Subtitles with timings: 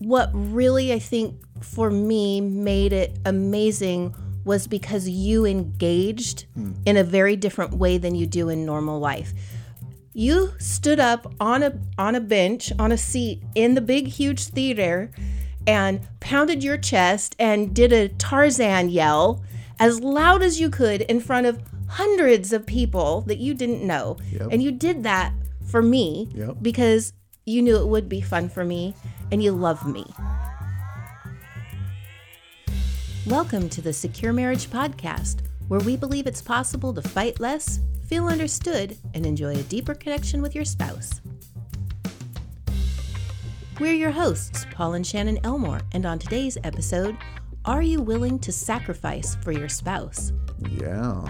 [0.00, 6.72] what really I think for me made it amazing was because you engaged hmm.
[6.86, 9.32] in a very different way than you do in normal life.
[10.12, 14.44] You stood up on a on a bench, on a seat in the big huge
[14.44, 15.10] theater
[15.66, 19.44] and pounded your chest and did a Tarzan yell
[19.78, 24.16] as loud as you could in front of hundreds of people that you didn't know.
[24.32, 24.48] Yep.
[24.50, 25.32] And you did that
[25.66, 26.56] for me Yep.
[26.62, 27.12] because
[27.46, 28.94] you knew it would be fun for me
[29.32, 30.04] and you love me.
[33.26, 38.28] Welcome to the Secure Marriage Podcast, where we believe it's possible to fight less, feel
[38.28, 41.20] understood, and enjoy a deeper connection with your spouse.
[43.78, 47.16] We're your hosts, Paul and Shannon Elmore, and on today's episode,
[47.64, 50.32] are you willing to sacrifice for your spouse?
[50.68, 51.24] Yeah,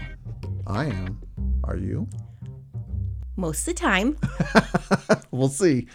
[0.66, 1.20] I am.
[1.64, 2.08] Are you?
[3.36, 4.16] Most of the time,
[5.30, 5.86] We'll see.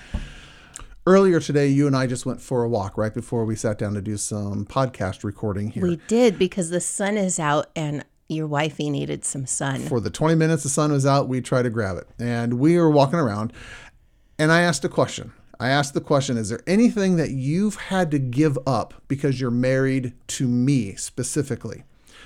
[1.07, 3.93] Earlier today, you and I just went for a walk right before we sat down
[3.93, 5.83] to do some podcast recording here.
[5.83, 9.81] we did because the sun is out and your wifey needed some sun.
[9.81, 12.07] for the 20 minutes the sun was out, we tried to grab it.
[12.17, 13.53] And we were walking around,
[14.39, 15.31] and I asked a question.
[15.59, 19.51] I asked the question Is there anything that you've had to give up because you're
[19.51, 21.83] married to me specifically?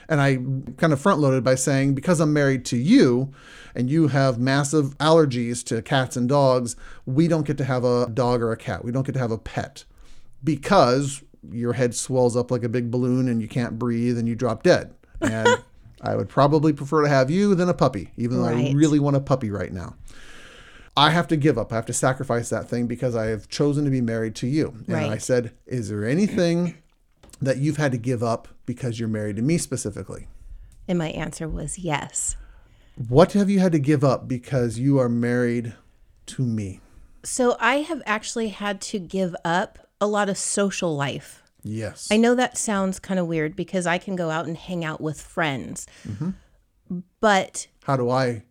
[0.10, 0.38] And I
[0.78, 3.32] kind of front loaded by saying, Because I'm married to you
[3.76, 8.10] and you have massive allergies to cats and dogs, we don't get to have a
[8.10, 8.84] dog or a cat.
[8.84, 9.86] We don't get to have a pet
[10.44, 14.36] because your head swells up like a big balloon and you can't breathe and you
[14.36, 14.94] drop dead.
[15.22, 15.64] And
[16.02, 19.16] I would probably prefer to have you than a puppy, even though I really want
[19.16, 19.96] a puppy right now.
[20.98, 21.72] I have to give up.
[21.72, 24.74] I have to sacrifice that thing because I have chosen to be married to you.
[24.88, 26.76] And I said, Is there anything
[27.42, 30.28] that you've had to give up because you're married to me specifically?
[30.88, 32.36] And my answer was yes.
[33.08, 35.74] What have you had to give up because you are married
[36.28, 36.82] to me?
[37.24, 41.44] So I have actually had to give up a lot of social life.
[41.64, 42.08] Yes.
[42.12, 45.02] I know that sounds kind of weird because I can go out and hang out
[45.02, 45.88] with friends.
[46.08, 47.00] Mm-hmm.
[47.20, 48.44] But How do I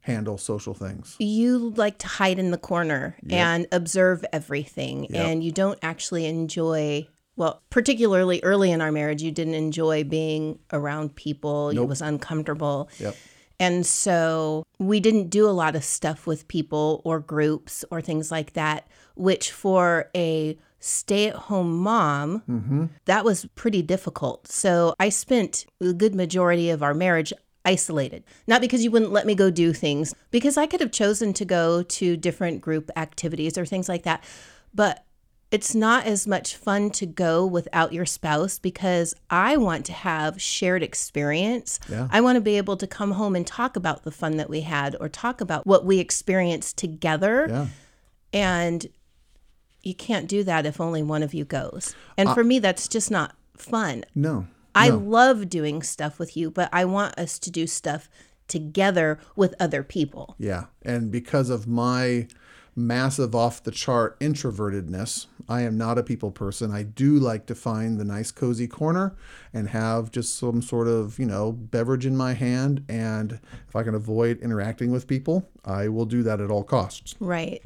[0.00, 1.16] handle social things?
[1.18, 7.06] you like to hide in the corner and observe everything and you don't actually enjoy
[7.36, 12.88] well particularly early in our marriage you didn't enjoy being around people it was uncomfortable
[12.98, 13.16] Yep.
[13.60, 18.30] and so we didn't do a lot of stuff with people or groups or things
[18.30, 22.86] like that which for a stay-at-home mom mm-hmm.
[23.06, 27.32] that was pretty difficult so i spent a good majority of our marriage
[27.66, 28.22] isolated.
[28.46, 31.44] Not because you wouldn't let me go do things, because I could have chosen to
[31.44, 34.22] go to different group activities or things like that.
[34.72, 35.04] But
[35.50, 40.42] it's not as much fun to go without your spouse because I want to have
[40.42, 41.78] shared experience.
[41.88, 42.08] Yeah.
[42.10, 44.62] I want to be able to come home and talk about the fun that we
[44.62, 47.46] had or talk about what we experienced together.
[47.48, 47.66] Yeah.
[48.32, 48.86] And
[49.82, 51.94] you can't do that if only one of you goes.
[52.16, 54.04] And for me, that's just not fun.
[54.14, 54.48] No.
[54.74, 58.10] I love doing stuff with you, but I want us to do stuff
[58.48, 60.34] together with other people.
[60.38, 60.64] Yeah.
[60.82, 62.26] And because of my
[62.76, 66.70] massive off the chart introvertedness, I am not a people person.
[66.70, 69.16] I do like to find the nice cozy corner
[69.52, 72.84] and have just some sort of, you know, beverage in my hand.
[72.88, 77.14] And if I can avoid interacting with people, I will do that at all costs.
[77.18, 77.62] Right.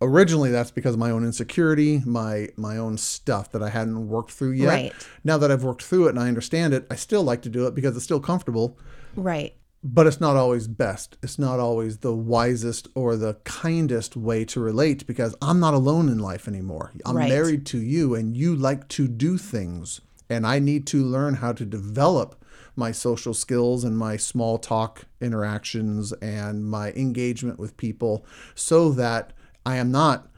[0.00, 4.32] Originally that's because of my own insecurity, my my own stuff that I hadn't worked
[4.32, 4.68] through yet.
[4.68, 5.08] Right.
[5.22, 7.66] Now that I've worked through it and I understand it, I still like to do
[7.66, 8.76] it because it's still comfortable
[9.16, 9.54] Right.
[9.86, 11.18] But it's not always best.
[11.22, 16.08] It's not always the wisest or the kindest way to relate because I'm not alone
[16.08, 16.92] in life anymore.
[17.04, 17.28] I'm Right.
[17.28, 20.00] married to you and you like to do things.
[20.30, 22.42] And I need to learn how to develop
[22.74, 28.24] my social skills and my small talk interactions and my engagement with people
[28.54, 29.34] so that
[29.66, 30.28] I am not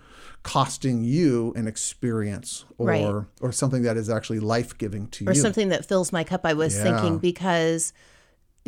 [0.43, 3.25] costing you an experience or Right.
[3.41, 5.41] or something that is actually life-giving to Or you.
[5.41, 6.41] Or something that fills my cup.
[6.45, 6.83] I was Yeah.
[6.83, 7.93] thinking because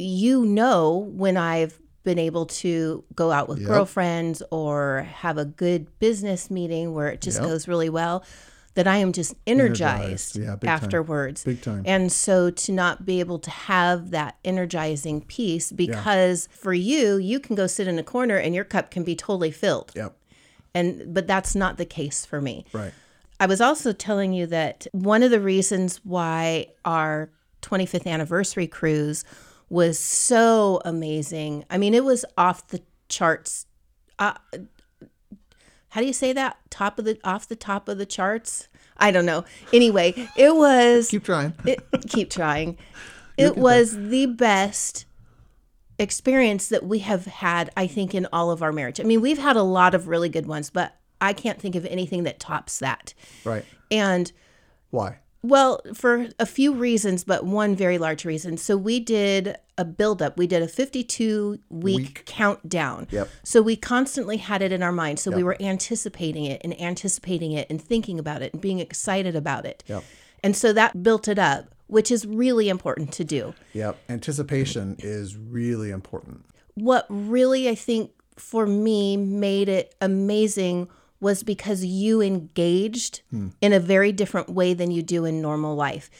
[0.03, 3.69] you know when I've been able to go out with Yep.
[3.69, 7.47] girlfriends or have a good business meeting where it just Yep.
[7.49, 8.25] goes really well,
[8.75, 10.37] that I am just energized, Energized.
[10.37, 10.71] Yeah, big time.
[10.83, 11.43] afterwards.
[11.45, 11.83] Big time.
[11.85, 17.41] And so to not be able to have that energizing piece because for you, you
[17.41, 19.91] can go sit in a corner and your cup can be totally filled.
[19.97, 20.17] Yep.
[20.75, 22.65] And but that's not the case for me.
[22.73, 22.93] Right.
[23.41, 27.31] I was also telling you that one of the reasons why our
[27.63, 29.25] 25th anniversary cruise
[29.69, 31.65] was so amazing.
[31.71, 33.67] I mean, it was off the charts.
[34.19, 34.35] Uh,
[35.91, 36.59] how do you say that?
[36.71, 38.69] Top of the off the top of the charts?
[38.97, 39.45] I don't know.
[39.73, 41.55] Anyway, it was Keep trying.
[41.65, 42.77] it, keep trying.
[43.37, 45.07] It was the best
[45.99, 49.01] experience that we have had, I think, in all of our marriage.
[49.01, 51.87] I mean, we've had a lot of really good ones, but I can't think of
[51.87, 53.15] anything that tops that.
[53.45, 53.65] Right.
[53.91, 54.33] And
[54.91, 55.19] Why?
[55.43, 58.57] Well, for a few reasons, but one very large reason.
[58.57, 60.37] So we did a buildup.
[60.37, 62.23] We did a 52 week, Week.
[62.27, 63.07] countdown.
[63.11, 63.29] Yep.
[63.45, 65.21] So we constantly had it in our mind.
[65.21, 69.37] So we were anticipating it and anticipating it and thinking about it and being excited
[69.37, 69.85] about it.
[69.87, 70.03] Yep.
[70.43, 73.55] And so that built it up, which is really important to do.
[73.75, 73.97] Yep.
[74.09, 76.45] Anticipation is really important.
[76.75, 80.89] What really, I think, for me made it amazing
[81.21, 83.23] was because you engaged
[83.61, 86.11] in a very different way than you do in normal life.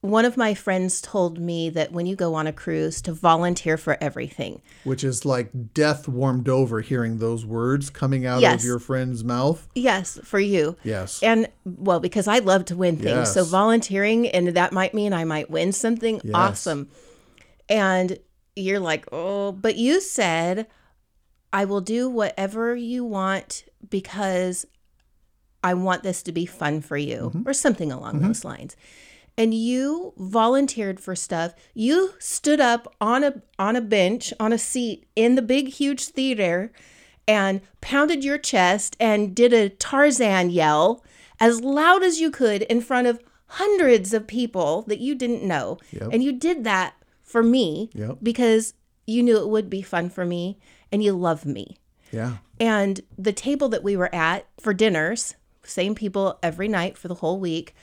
[0.00, 3.76] One of my friends told me that when you go on a cruise, to volunteer
[3.76, 4.62] for everything.
[4.84, 8.60] Which is like death warmed over hearing those words coming out Yes.
[8.60, 9.66] of your friend's mouth.
[9.74, 10.76] Yes, for you.
[10.84, 11.20] Yes.
[11.20, 13.32] And well, because I love to win things.
[13.32, 16.90] So volunteering, and that might mean I might win something awesome.
[17.68, 18.18] And
[18.54, 20.68] you're like, oh, but you said,
[21.52, 24.66] I will do whatever you want because
[25.62, 27.48] I want this to be fun for you, mm-hmm.
[27.48, 28.28] or something along mm-hmm.
[28.28, 28.76] those lines.
[29.36, 31.54] And you volunteered for stuff.
[31.74, 36.06] You stood up on a on a bench, on a seat in the big huge
[36.06, 36.72] theater
[37.28, 41.04] and pounded your chest and did a Tarzan yell
[41.38, 45.78] as loud as you could in front of hundreds of people that you didn't know.
[45.92, 46.08] Yep.
[46.12, 48.18] And you did that for me Yep.
[48.22, 48.74] because
[49.06, 50.58] you knew it would be fun for me
[50.90, 51.76] and you love me.
[52.10, 52.38] yeah.
[52.60, 57.14] And the table that we were at for dinners, same people every night for the
[57.14, 57.74] whole week.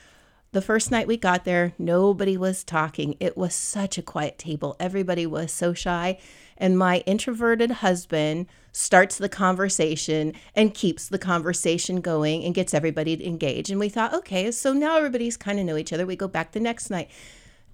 [0.52, 3.18] The first night we got there, nobody was talking.
[3.20, 4.76] It was such a quiet table.
[4.80, 6.18] Everybody was so shy.
[6.58, 13.18] And my introverted husband starts the conversation and keeps the conversation going and gets everybody
[13.18, 13.70] to engage.
[13.70, 16.06] And we thought, okay, so now everybody's kind of know each other.
[16.06, 17.10] We go back the next night.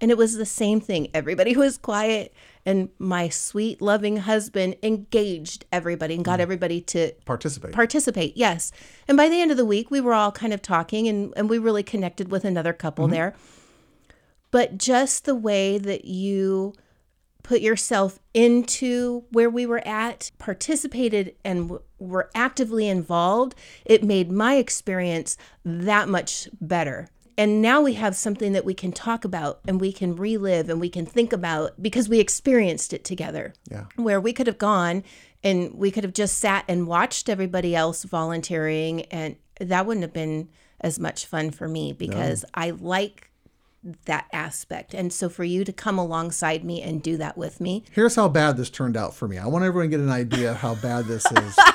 [0.02, 1.10] And it was the same thing.
[1.14, 2.34] Everybody was quiet,
[2.66, 6.42] and my sweet, loving husband engaged everybody and got mm-hmm.
[6.42, 7.72] everybody to Participate.
[7.72, 8.36] participate.
[8.36, 8.72] Yes.
[9.08, 11.50] And by the end of the week, we were all kind of talking and, and
[11.50, 13.14] we really connected with another couple mm-hmm.
[13.14, 13.36] there.
[14.52, 16.74] But just the way that you
[17.44, 23.56] put yourself into where we were at, participated, and w- were actively involved,
[23.86, 27.08] it made my experience that much better.
[27.38, 30.80] And now we have something that we can talk about and we can relive and
[30.80, 33.86] we can think about because we experienced it together yeah.
[33.96, 35.04] where we could have gone
[35.44, 40.14] and we could have just sat and watched everybody else volunteering and that wouldn't have
[40.14, 40.50] been
[40.82, 43.30] as much fun for me because I like
[44.06, 44.94] that aspect.
[44.94, 47.84] And so for you to come alongside me and do that with me.
[47.92, 49.38] Here's how bad this turned out for me.
[49.38, 51.58] I want everyone to get an idea of how bad this is.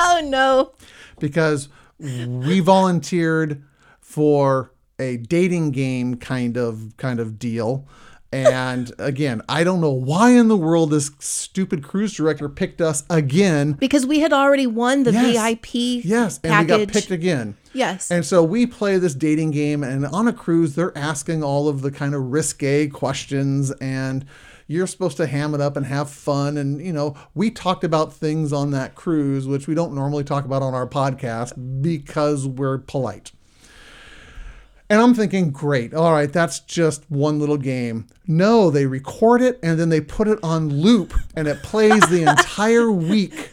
[0.00, 0.72] Oh no.
[1.18, 1.68] because
[1.98, 3.62] we volunteered
[4.08, 7.86] for a dating game kind of kind of deal.
[8.32, 13.04] And again, I don't know why in the world this stupid cruise director picked us
[13.10, 13.72] again.
[13.72, 15.32] Because we had already won the Yes.
[15.34, 16.78] VIP Yes, and package.
[16.80, 17.56] we got picked again.
[17.74, 18.10] Yes.
[18.10, 21.82] And so we play this dating game, and on a cruise, they're asking all of
[21.82, 24.24] the kind of risque questions, and
[24.66, 26.56] you're supposed to ham it up and have fun.
[26.58, 30.44] And, you know, we talked about things on that cruise, which we don't normally talk
[30.44, 33.32] about on our podcast because we're polite.
[34.90, 38.06] And I'm thinking, great, all right, that's just one little game.
[38.26, 42.22] No, they record it and then they put it on loop and it plays the
[42.28, 43.50] entire week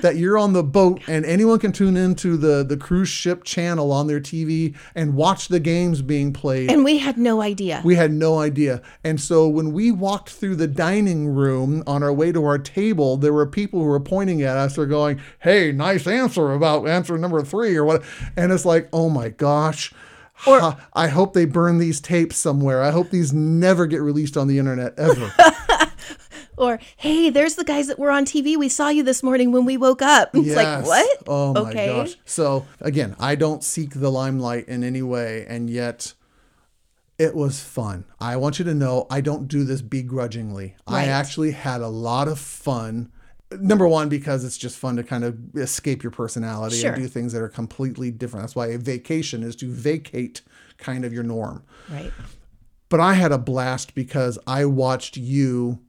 [0.00, 3.90] that you're on the boat and anyone can tune into the, the cruise ship channel
[3.92, 6.70] on their TV and watch the games being played.
[6.70, 7.82] and we had no idea.
[7.84, 8.80] We had no idea.
[9.02, 13.16] And so when we walked through the dining room on our way to our table,
[13.16, 14.76] there were people who were pointing at us.
[14.76, 18.02] They're going, hey, nice answer about answer number three or what.
[18.36, 19.92] And it's like, oh my gosh.
[20.60, 22.82] Ha, I hope they burn these tapes somewhere.
[22.82, 25.32] I hope these never get released on the internet ever.
[26.56, 28.56] or, hey, there's the guys that were on TV.
[28.56, 30.30] We saw you this morning when we woke up.
[30.34, 31.22] It's like, what?
[31.26, 31.86] Oh my Okay.
[31.86, 32.16] gosh.
[32.24, 36.14] So again, I don't seek the limelight in any way, and yet
[37.18, 38.04] it was fun.
[38.20, 40.76] I want you to know I don't do this begrudgingly.
[40.86, 43.10] I actually had a lot of fun.
[43.52, 46.92] Number one, because it's just fun to kind of escape your personality Sure.
[46.92, 48.42] and do things that are completely different.
[48.42, 50.42] That's why a vacation is to vacate
[50.76, 51.62] kind of your norm.
[51.90, 52.12] Right.
[52.90, 55.80] But I had a blast because I watched you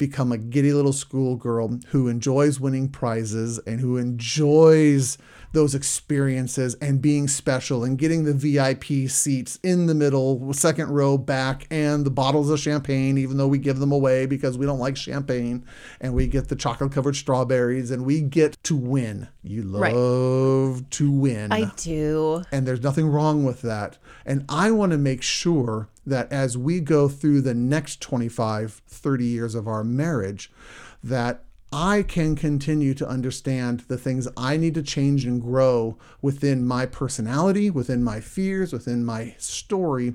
[0.00, 5.18] become a giddy little schoolgirl who enjoys winning prizes and who enjoys
[5.52, 11.18] those experiences and being special and getting the VIP seats in the middle, second row
[11.18, 14.78] back, and the bottles of champagne, even though we give them away because we don't
[14.78, 15.64] like champagne,
[16.00, 19.28] and we get the chocolate covered strawberries and we get to win.
[19.42, 19.94] You Right.
[19.94, 21.52] love to win.
[21.52, 22.42] I do.
[22.52, 23.98] And there's nothing wrong with that.
[24.24, 29.24] And I want to make sure that as we go through the next 25, 30
[29.24, 30.50] years of our marriage,
[31.02, 36.66] that I can continue to understand the things I need to change and grow within
[36.66, 40.14] my personality, within my fears, within my story,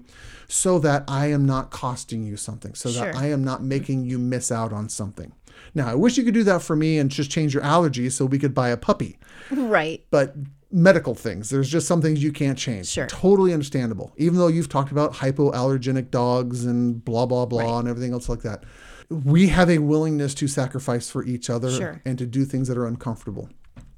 [0.50, 3.06] so that I am not costing you something, so Sure.
[3.06, 5.32] that I am not making you miss out on something.
[5.74, 8.26] Now, I wish you could do that for me and just change your allergies so
[8.26, 9.18] we could buy a puppy
[9.50, 10.04] Right.
[10.12, 10.36] but
[10.72, 13.08] medical things there's just some things you can't change Sure.
[13.08, 18.14] totally understandable even though you've talked about hypoallergenic dogs and blah blah blah and everything
[18.14, 18.64] else like that
[19.10, 22.02] we have a willingness to sacrifice for each other Sure.
[22.06, 23.50] and to do things that are uncomfortable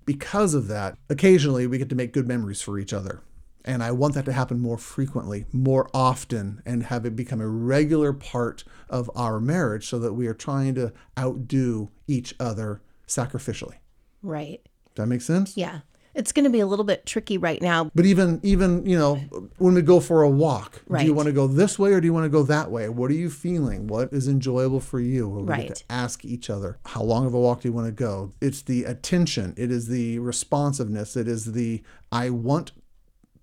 [0.06, 3.22] because of that occasionally we get to make good memories for each other
[3.66, 7.48] and i want that to happen more frequently more often and have it become a
[7.48, 13.76] regular part of our marriage so that we are trying to outdo each other sacrificially
[14.24, 14.62] Right.
[14.96, 15.80] Does that make sense Yeah.
[16.18, 17.92] It's going to be a little bit tricky right now.
[17.94, 19.16] But even even you know
[19.58, 22.08] when we go for a walk, do you want to go this way or do
[22.08, 22.90] you want to go that way?
[22.90, 23.88] What are you feeling?
[23.88, 25.30] What is enjoyable for you?
[25.30, 27.92] We get to ask each other how long of a walk do you want to
[27.92, 28.32] go.
[28.42, 29.54] It's the attention.
[29.58, 31.16] It is the responsiveness.
[31.16, 32.72] It is the I want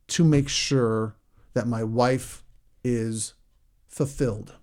[0.08, 1.16] to make sure
[1.54, 2.42] that my wife
[2.82, 3.34] is
[3.86, 4.54] fulfilled,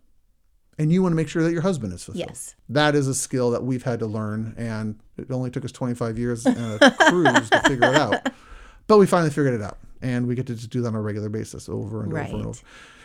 [0.78, 2.30] and you want to make sure that your husband is fulfilled.
[2.30, 2.56] Yes.
[2.70, 6.18] That is a skill that we've had to learn, and it only took us 25
[6.18, 8.32] years and a cruise to figure it out.
[8.88, 11.02] But we finally figured it out, and we get to just do that on a
[11.02, 12.62] regular basis over and over and over.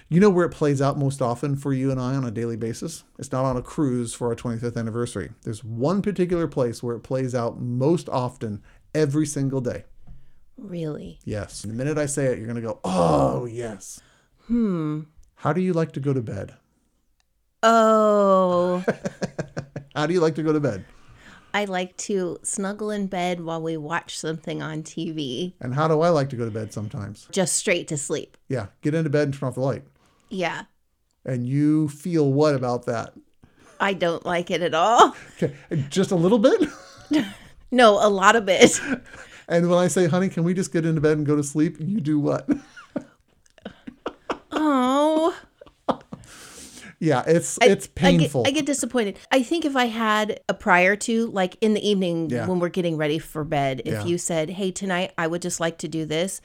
[0.08, 2.56] You know where it plays out most often for you and I on a daily
[2.56, 3.02] basis?
[3.18, 5.30] It's not on a cruise for our 25th anniversary.
[5.42, 8.62] There's one particular place where it plays out most often
[8.94, 9.85] every single day.
[10.56, 11.18] Really.
[11.25, 11.64] Yes.
[11.64, 14.00] And the minute I say it, you're going to go, oh, yes.
[14.46, 15.02] Hmm.
[15.35, 16.54] How do you like to go to bed?
[17.68, 18.85] Oh,
[19.96, 20.85] How do you like to go to bed?
[21.52, 26.00] I like to snuggle in bed while we watch something on TV, And how do
[26.02, 27.26] I like to go to bed sometimes?
[27.32, 28.37] just straight to sleep.
[28.49, 29.82] Yeah, get into bed and turn off the light.
[30.28, 30.64] Yeah.
[31.25, 33.14] And you feel what about that?
[33.80, 35.16] I don't like it at all.
[35.42, 35.54] Okay,
[35.88, 36.68] just a little bit.
[37.73, 38.80] No, a lot of it.
[39.49, 41.76] And when I say, honey, can we just get into bed and go to sleep?
[41.80, 42.49] You do what?
[44.50, 45.37] Oh.
[46.98, 48.42] Yeah, it's I- it's painful.
[48.42, 49.18] I get, I get disappointed.
[49.30, 52.46] I think if I had a prior to, like in the evening Yeah.
[52.46, 54.04] when we're getting ready for bed, if Yeah.
[54.04, 56.40] you said, hey, tonight I would just like to do this,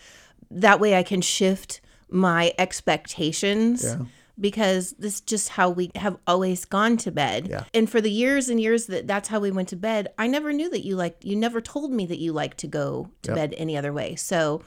[0.49, 3.83] that way I can shift my expectations.
[3.83, 4.05] Yeah.
[4.39, 7.47] Because this is just how we have always gone to bed.
[7.47, 7.65] Yeah.
[7.75, 10.51] And for the years and years that that's how we went to bed, I never
[10.51, 13.35] knew that you like you never told me that you like to go to Yep.
[13.35, 14.15] bed any other way.
[14.15, 14.63] So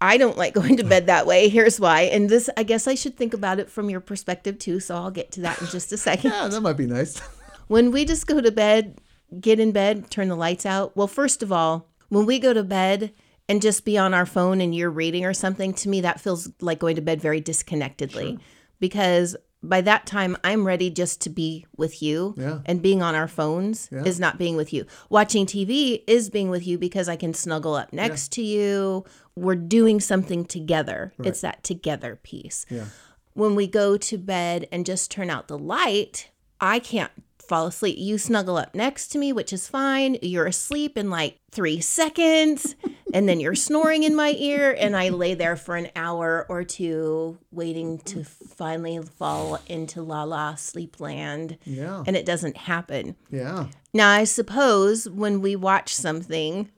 [0.00, 1.48] I don't like going to bed that way.
[1.48, 2.02] Here's why.
[2.02, 4.80] And this, I guess I should think about it from your perspective too.
[4.80, 6.32] So I'll get to that in just a second.
[6.32, 7.20] yeah, that might be nice.
[7.68, 9.00] When we just go to bed,
[9.40, 10.96] get in bed, turn the lights out.
[10.96, 13.12] Well, first of all, when we go to bed
[13.48, 16.48] and just be on our phone and you're reading or something, to me, that feels
[16.60, 18.38] like going to bed very disconnectedly
[18.78, 22.34] because by that time, I'm ready just to be with you.
[22.36, 22.60] Yeah.
[22.66, 24.04] And being on our phones Yeah.
[24.04, 24.86] is not being with you.
[25.10, 29.04] Watching TV is being with you because I can snuggle up next to you.
[29.34, 31.12] We're doing something together.
[31.22, 32.86] It's that together piece yeah.
[33.34, 37.12] when we go to bed and just turn out the light, I can't
[37.48, 37.96] fall asleep.
[37.98, 40.16] You snuggle up next to me, which is fine.
[40.22, 42.74] You're asleep in like three seconds,
[43.14, 46.64] and then you're snoring in my ear, and I lay there for an hour or
[46.64, 52.02] two waiting to finally fall into la la sleep land, Yeah.
[52.06, 53.16] and it doesn't happen.
[53.30, 53.68] Yeah.
[53.94, 56.70] Now, I suppose when we watch something,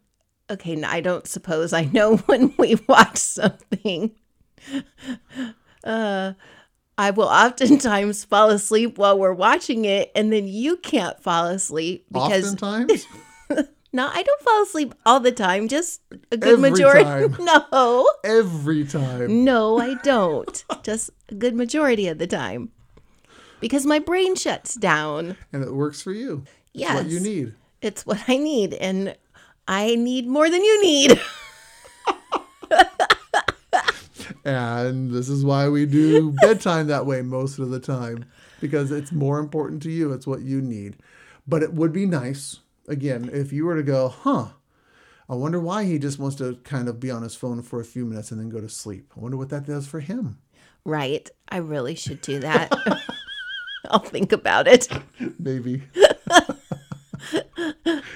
[0.50, 4.14] okay, I don't suppose I know when we watch something.
[5.84, 6.32] Uh,
[6.98, 12.06] I will oftentimes fall asleep while we're watching it, and then you can't fall asleep
[12.12, 13.06] because Oftentimes.
[13.92, 15.68] no, I don't fall asleep all the time.
[15.68, 16.00] Just
[16.32, 17.04] a good Every majority.
[17.04, 17.36] time.
[17.38, 19.44] No, Every time.
[19.44, 20.64] no, I don't.
[20.82, 22.70] Just a good majority of the time
[23.60, 25.36] because my brain shuts down.
[25.52, 26.42] And it works for you.
[26.74, 26.94] It's Yes.
[26.94, 27.54] what you need.
[27.80, 29.16] It's what I need, and
[29.68, 31.20] I need more than you need.
[34.48, 38.24] And this is why we do bedtime that way most of the time
[38.60, 40.12] because it's more important to you.
[40.12, 40.96] It's what you need.
[41.46, 44.48] But it would be nice, again, if you were to go, huh,
[45.28, 47.84] I wonder why he just wants to kind of be on his phone for a
[47.84, 49.12] few minutes and then go to sleep.
[49.16, 50.38] I wonder what that does for him.
[50.84, 51.28] Right.
[51.48, 52.72] I really should do that.
[53.90, 54.88] I'll think about it.
[55.38, 55.82] Maybe.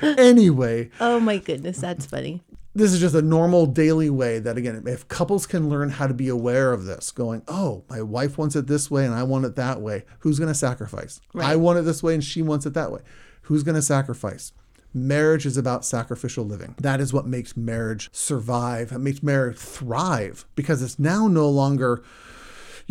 [0.02, 2.42] anyway, Oh my goodness, that's funny.
[2.74, 6.14] This is just a normal daily way that again if couples can learn how to
[6.14, 9.44] be aware of this going oh my wife wants it this way and i want
[9.44, 11.20] it that way who's going to sacrifice?
[11.34, 13.00] I want it this way and she wants it that way.
[13.42, 14.52] Who's going to sacrifice?
[14.94, 16.74] Marriage is about sacrificial living.
[16.78, 18.92] That is what makes marriage survive.
[18.92, 22.02] It makes marriage thrive because it's now no longer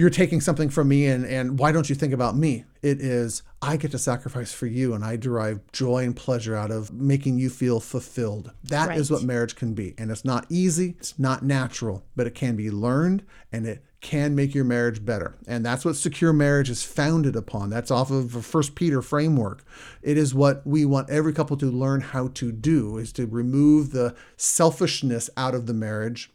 [0.01, 2.65] you're taking something from me and, and why don't you think about me?
[2.81, 6.71] It is, I get to sacrifice for you and I derive joy and pleasure out
[6.71, 8.51] of making you feel fulfilled.
[8.63, 9.17] That is Right.
[9.17, 9.93] what marriage can be.
[9.99, 14.33] And it's not easy, it's not natural, but it can be learned and it can
[14.33, 15.35] make your marriage better.
[15.47, 17.69] And that's what secure marriage is founded upon.
[17.69, 19.63] That's off of a First Peter framework.
[20.01, 23.91] It is what we want every couple to learn how to do is to remove
[23.91, 26.31] the selfishness out of the marriage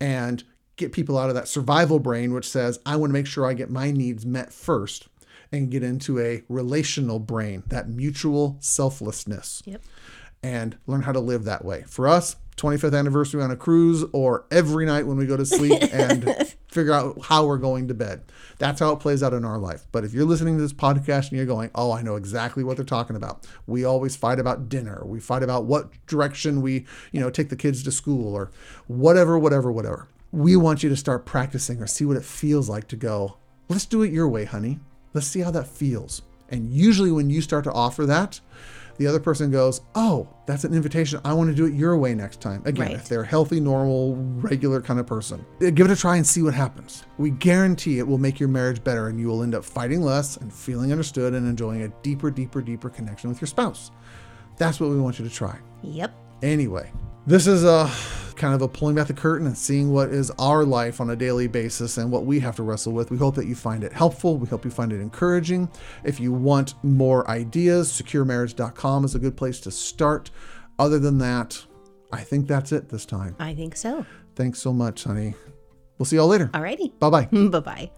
[0.00, 0.42] and
[0.80, 3.54] get people out of that survival brain which says I want to make sure I
[3.54, 5.06] get my needs met first
[5.52, 9.82] and get into a relational brain, that mutual selflessness Yep.
[10.42, 11.82] and learn how to live that way.
[11.86, 15.82] For us, 25th anniversary on a cruise or every night when we go to sleep
[15.92, 18.22] and figure out how we're going to bed.
[18.58, 19.86] That's how it plays out in our life.
[19.92, 22.76] But if you're listening to this podcast and you're going, oh, I know exactly what
[22.76, 23.46] they're talking about.
[23.66, 25.02] We always fight about dinner.
[25.04, 28.50] We fight about what direction we, you know, take the kids to school or
[28.86, 30.06] whatever, whatever, whatever.
[30.32, 33.36] We want you to start practicing or see what it feels like to go,
[33.68, 34.78] let's do it your way, honey.
[35.12, 36.22] Let's see how that feels.
[36.50, 38.40] And usually when you start to offer that,
[38.98, 41.20] the other person goes, Oh, that's an invitation.
[41.24, 42.62] I want to do it your way next time.
[42.64, 42.96] Again, Right.
[42.96, 46.26] if they're a healthy, normal, regular kind of person, Uh, give it a try and
[46.26, 47.04] see what happens.
[47.18, 50.36] We guarantee it will make your marriage better and you will end up fighting less
[50.36, 53.90] and feeling understood and enjoying a deeper, deeper, deeper connection with your spouse.
[54.58, 55.56] That's what we want you to try.
[55.82, 56.12] Yep.
[56.42, 56.92] Anyway,
[57.26, 57.90] this is a
[58.40, 61.16] kind of a pulling back the curtain and seeing what is our life on a
[61.16, 63.10] daily basis and what we have to wrestle with.
[63.10, 64.38] We hope that you find it helpful.
[64.38, 65.68] We hope you find it encouraging.
[66.04, 70.30] If you want more ideas, securemarriage.com is a good place to start.
[70.78, 71.62] Other than that,
[72.12, 73.36] I think that's it this time.
[73.38, 74.04] I think so.
[74.34, 75.34] Thanks so much, honey.
[75.98, 76.48] We'll see y'all later.
[76.48, 76.98] Alrighty.
[76.98, 77.24] Bye bye.
[77.26, 77.90] bye bye.